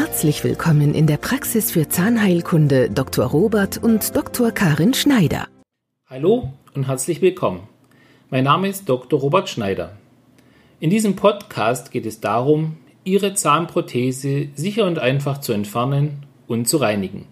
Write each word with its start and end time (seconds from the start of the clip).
Herzlich 0.00 0.44
willkommen 0.44 0.94
in 0.94 1.08
der 1.08 1.16
Praxis 1.16 1.72
für 1.72 1.88
Zahnheilkunde 1.88 2.88
Dr. 2.88 3.26
Robert 3.26 3.82
und 3.82 4.14
Dr. 4.14 4.52
Karin 4.52 4.94
Schneider. 4.94 5.48
Hallo 6.08 6.52
und 6.72 6.86
herzlich 6.86 7.20
willkommen. 7.20 7.62
Mein 8.30 8.44
Name 8.44 8.68
ist 8.68 8.88
Dr. 8.88 9.18
Robert 9.18 9.48
Schneider. 9.48 9.98
In 10.78 10.90
diesem 10.90 11.16
Podcast 11.16 11.90
geht 11.90 12.06
es 12.06 12.20
darum, 12.20 12.76
Ihre 13.02 13.34
Zahnprothese 13.34 14.50
sicher 14.54 14.86
und 14.86 15.00
einfach 15.00 15.40
zu 15.40 15.52
entfernen 15.52 16.26
und 16.46 16.68
zu 16.68 16.76
reinigen. 16.76 17.26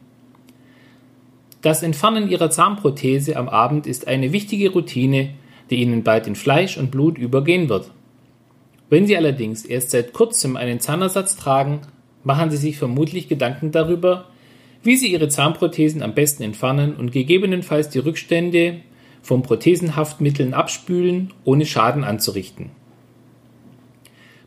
Das 1.63 1.85
Entfernen 1.85 2.29
Ihrer 2.29 2.51
Zahnprothese 2.51 3.37
am 3.37 3.49
Abend 3.49 3.87
ist 3.87 4.09
eine 4.09 4.33
wichtige 4.33 4.73
Routine, 4.73 5.35
die 5.71 5.77
Ihnen 5.77 6.03
bald 6.03 6.27
in 6.27 6.35
Fleisch 6.35 6.79
und 6.79 6.91
Blut 6.91 7.17
übergehen 7.17 7.69
wird. 7.69 7.93
Wenn 8.91 9.07
Sie 9.07 9.17
allerdings 9.17 9.65
erst 9.65 9.91
seit 9.91 10.13
kurzem 10.13 10.57
einen 10.57 10.81
Zahnersatz 10.81 11.37
tragen, 11.37 11.83
machen 12.27 12.51
Sie 12.51 12.57
sich 12.57 12.77
vermutlich 12.77 13.29
Gedanken 13.29 13.71
darüber, 13.71 14.27
wie 14.83 14.97
Sie 14.97 15.13
Ihre 15.13 15.29
Zahnprothesen 15.29 16.03
am 16.03 16.13
besten 16.13 16.43
entfernen 16.43 16.97
und 16.97 17.13
gegebenenfalls 17.13 17.89
die 17.89 18.01
Rückstände 18.01 18.81
von 19.23 19.43
Prothesenhaftmitteln 19.43 20.53
abspülen, 20.53 21.33
ohne 21.45 21.67
Schaden 21.67 22.03
anzurichten. 22.03 22.71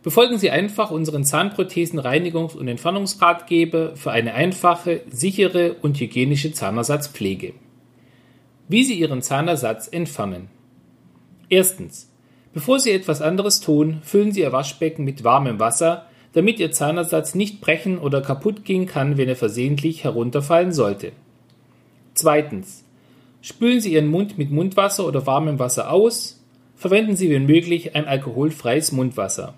Befolgen 0.04 0.38
Sie 0.38 0.50
einfach 0.50 0.92
unseren 0.92 1.24
Zahnprothesen-Reinigungs- 1.24 2.56
und 2.56 2.68
Entfernungsratgeber 2.68 3.96
für 3.96 4.12
eine 4.12 4.34
einfache, 4.34 5.02
sichere 5.10 5.76
und 5.82 6.00
hygienische 6.02 6.52
Zahnersatzpflege. 6.52 7.54
Wie 8.68 8.84
Sie 8.84 9.00
Ihren 9.00 9.22
Zahnersatz 9.22 9.88
entfernen. 9.88 10.50
Erstens. 11.48 12.12
Bevor 12.54 12.80
Sie 12.80 12.92
etwas 12.92 13.22
anderes 13.22 13.62
tun, 13.62 14.00
füllen 14.02 14.34
Sie 14.34 14.42
Ihr 14.42 14.52
Waschbecken 14.52 15.06
mit 15.06 15.24
warmem 15.24 15.60
Wasser, 15.60 16.09
damit 16.34 16.60
Ihr 16.60 16.72
Zahnersatz 16.72 17.36
nicht 17.36 17.62
brechen 17.62 17.98
oder 17.98 18.22
kaputt 18.22 18.66
gehen 18.66 18.86
kann, 18.86 19.18
wenn 19.18 19.30
er 19.30 19.36
versehentlich 19.36 20.04
herunterfallen 20.04 20.72
sollte. 20.72 21.12
Zweitens. 22.14 22.84
Spülen 23.42 23.80
Sie 23.80 23.94
Ihren 23.94 24.08
Mund 24.08 24.38
mit 24.38 24.52
Mundwasser 24.52 25.08
oder 25.08 25.26
warmem 25.26 25.60
Wasser 25.60 25.92
aus. 25.92 26.44
Verwenden 26.76 27.16
Sie 27.16 27.30
wenn 27.30 27.46
möglich 27.46 27.96
ein 27.96 28.06
alkoholfreies 28.06 28.92
Mundwasser. 28.92 29.54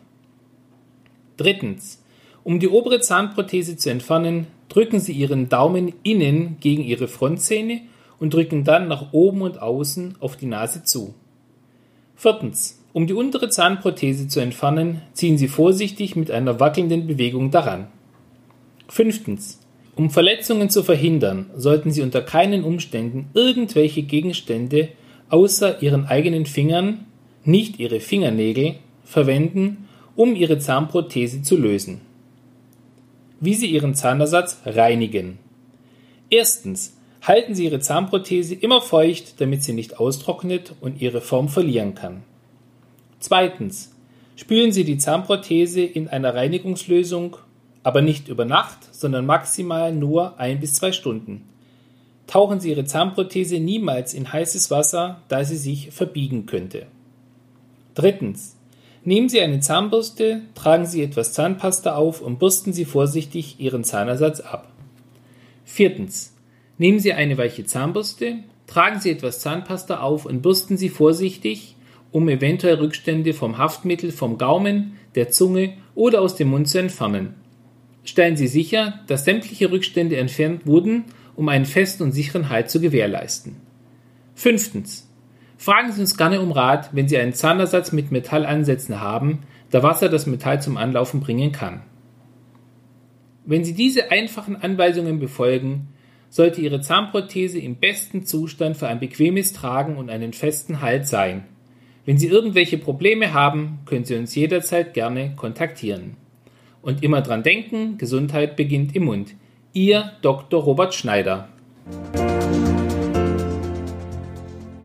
Drittens. 1.38 2.04
Um 2.44 2.60
die 2.60 2.68
obere 2.68 3.00
Zahnprothese 3.00 3.78
zu 3.78 3.90
entfernen, 3.90 4.48
drücken 4.70 5.00
Sie 5.00 5.14
Ihren 5.14 5.50
Daumen 5.50 5.94
innen 6.04 6.58
gegen 6.60 6.84
Ihre 6.84 7.08
Frontzähne 7.08 7.82
und 8.20 8.34
drücken 8.34 8.64
dann 8.64 8.88
nach 8.88 9.14
oben 9.14 9.42
und 9.42 9.62
außen 9.62 10.16
auf 10.20 10.38
die 10.38 10.46
Nase 10.46 10.84
zu. 10.84 11.14
Viertens. 12.16 12.81
Um 12.94 13.08
die 13.08 13.14
untere 13.14 13.50
Zahnprothese 13.50 14.28
zu 14.28 14.42
entfernen, 14.42 15.02
ziehen 15.14 15.38
Sie 15.38 15.48
vorsichtig 15.48 16.16
mit 16.16 16.30
einer 16.30 16.60
wackelnden 16.60 17.08
Bewegung 17.08 17.50
daran. 17.50 17.88
Fünftens. 18.90 19.60
Um 19.96 20.10
Verletzungen 20.10 20.70
zu 20.70 20.84
verhindern, 20.84 21.50
sollten 21.56 21.92
Sie 21.92 22.02
unter 22.02 22.22
keinen 22.22 22.64
Umständen 22.64 23.30
irgendwelche 23.34 24.04
Gegenstände 24.04 24.90
außer 25.30 25.82
Ihren 25.82 26.06
eigenen 26.06 26.46
Fingern, 26.46 27.06
nicht 27.46 27.80
Ihre 27.80 28.00
Fingernägel, 28.00 28.76
verwenden, 29.06 29.88
um 30.16 30.36
Ihre 30.36 30.60
Zahnprothese 30.60 31.42
zu 31.42 31.58
lösen. 31.58 32.02
Wie 33.40 33.54
Sie 33.54 33.68
Ihren 33.68 33.96
Zahnersatz 33.96 34.62
reinigen. 34.66 35.40
Erstens. 36.30 36.98
Halten 37.22 37.54
Sie 37.54 37.66
Ihre 37.66 37.80
Zahnprothese 37.80 38.56
immer 38.56 38.82
feucht, 38.82 39.40
damit 39.40 39.62
sie 39.64 39.74
nicht 39.74 40.00
austrocknet 40.00 40.74
und 40.82 41.02
ihre 41.04 41.22
Form 41.22 41.50
verlieren 41.50 41.94
kann. 41.94 42.24
Zweitens. 43.22 43.96
Spülen 44.36 44.72
Sie 44.72 44.84
die 44.84 44.98
Zahnprothese 44.98 45.82
in 45.82 46.08
einer 46.08 46.34
Reinigungslösung, 46.34 47.38
aber 47.84 48.02
nicht 48.02 48.28
über 48.28 48.46
Nacht, 48.46 48.80
sondern 48.92 49.26
maximal 49.26 49.94
nur 49.94 50.40
ein 50.40 50.60
bis 50.60 50.74
zwei 50.74 50.92
Stunden. 50.92 51.46
Tauchen 52.26 52.60
Sie 52.60 52.72
Ihre 52.72 52.86
Zahnprothese 52.86 53.60
niemals 53.60 54.16
in 54.16 54.34
heißes 54.34 54.72
Wasser, 54.72 55.22
da 55.28 55.44
sie 55.44 55.58
sich 55.58 55.92
verbiegen 55.92 56.48
könnte. 56.48 56.88
Drittens. 57.94 58.58
Nehmen 59.04 59.30
Sie 59.30 59.42
eine 59.42 59.60
Zahnbürste, 59.60 60.42
tragen 60.56 60.86
Sie 60.86 61.04
etwas 61.04 61.34
Zahnpasta 61.34 61.96
auf 61.96 62.22
und 62.22 62.40
bürsten 62.40 62.74
Sie 62.74 62.86
vorsichtig 62.86 63.60
Ihren 63.60 63.84
Zahnersatz 63.84 64.40
ab. 64.40 64.72
Viertens. 65.66 66.34
Nehmen 66.78 67.00
Sie 67.00 67.14
eine 67.14 67.38
weiche 67.38 67.66
Zahnbürste, 67.66 68.38
tragen 68.66 69.00
Sie 69.00 69.12
etwas 69.12 69.42
Zahnpasta 69.42 70.00
auf 70.00 70.26
und 70.26 70.42
bürsten 70.42 70.78
Sie 70.78 70.90
vorsichtig, 70.90 71.76
um 72.12 72.28
eventuell 72.30 72.76
Rückstände 72.76 73.34
vom 73.34 73.58
Haftmittel 73.58 74.12
vom 74.12 74.38
Gaumen, 74.38 74.98
der 75.16 75.30
Zunge 75.30 75.74
oder 75.96 76.22
aus 76.22 76.36
dem 76.36 76.50
Mund 76.50 76.68
zu 76.68 76.80
entfernen. 76.80 77.36
Stellen 78.04 78.38
Sie 78.38 78.48
sicher, 78.48 79.00
dass 79.08 79.26
sämtliche 79.26 79.72
Rückstände 79.72 80.18
entfernt 80.18 80.66
wurden, 80.66 81.06
um 81.36 81.50
einen 81.50 81.66
festen 81.66 82.04
und 82.04 82.12
sicheren 82.12 82.50
Halt 82.50 82.70
zu 82.70 82.82
gewährleisten. 82.82 83.58
Fünftens. 84.36 85.08
Fragen 85.58 85.92
Sie 85.92 86.02
uns 86.02 86.18
gerne 86.18 86.42
um 86.42 86.52
Rat, 86.52 86.90
wenn 86.94 87.08
Sie 87.08 87.18
einen 87.18 87.34
Zahnersatz 87.34 87.92
mit 87.92 88.12
Metallansätzen 88.12 89.00
haben, 89.00 89.44
da 89.70 89.84
Wasser 89.84 90.10
das 90.10 90.26
Metall 90.26 90.62
zum 90.62 90.78
Anlaufen 90.78 91.20
bringen 91.20 91.52
kann. 91.52 91.82
Wenn 93.46 93.64
Sie 93.64 93.74
diese 93.74 94.12
einfachen 94.12 94.56
Anweisungen 94.56 95.20
befolgen, 95.20 95.90
sollte 96.30 96.62
Ihre 96.62 96.82
Zahnprothese 96.82 97.60
im 97.60 97.76
besten 97.76 98.26
Zustand 98.26 98.78
für 98.78 98.88
ein 98.88 99.00
bequemes 99.00 99.54
Tragen 99.54 99.98
und 99.98 100.10
einen 100.10 100.34
festen 100.34 100.82
Halt 100.82 101.08
sein. 101.08 101.44
Wenn 102.04 102.18
Sie 102.18 102.28
irgendwelche 102.28 102.80
Probleme 102.80 103.34
haben, 103.34 103.80
können 103.86 104.06
Sie 104.06 104.16
uns 104.16 104.34
jederzeit 104.34 104.94
gerne 104.96 105.34
kontaktieren. 105.36 106.18
Und 106.82 107.04
immer 107.04 107.22
dran 107.22 107.44
denken, 107.44 108.00
Gesundheit 108.00 108.56
beginnt 108.56 108.96
im 108.96 109.06
Mund. 109.06 109.36
Ihr 109.74 110.12
Dr. 110.24 110.64
Robert 110.64 110.96
Schneider. 110.96 111.50